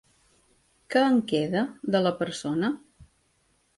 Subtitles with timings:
[0.95, 1.63] Què en queda,
[1.97, 2.73] de la persona?